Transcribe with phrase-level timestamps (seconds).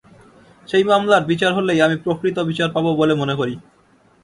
[0.67, 3.53] সেই মামলার বিচার হলেই আমি প্রকৃত বিচার পাব বলে মনে করি।